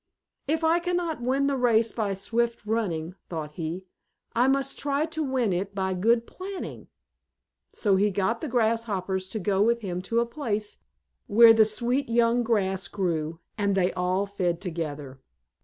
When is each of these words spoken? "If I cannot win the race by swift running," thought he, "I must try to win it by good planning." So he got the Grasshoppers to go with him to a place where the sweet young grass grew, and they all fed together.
"If 0.47 0.63
I 0.63 0.79
cannot 0.79 1.21
win 1.21 1.45
the 1.45 1.55
race 1.57 1.91
by 1.91 2.15
swift 2.15 2.65
running," 2.65 3.13
thought 3.29 3.51
he, 3.53 3.85
"I 4.35 4.47
must 4.47 4.79
try 4.79 5.05
to 5.05 5.21
win 5.21 5.53
it 5.53 5.75
by 5.75 5.93
good 5.93 6.25
planning." 6.25 6.87
So 7.75 7.97
he 7.97 8.09
got 8.09 8.41
the 8.41 8.47
Grasshoppers 8.47 9.29
to 9.29 9.37
go 9.39 9.61
with 9.61 9.81
him 9.81 10.01
to 10.01 10.19
a 10.19 10.25
place 10.25 10.77
where 11.27 11.53
the 11.53 11.65
sweet 11.65 12.09
young 12.09 12.41
grass 12.41 12.87
grew, 12.87 13.41
and 13.59 13.75
they 13.75 13.93
all 13.93 14.25
fed 14.25 14.59
together. 14.59 15.19